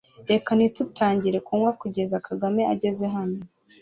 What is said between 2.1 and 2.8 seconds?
Kagame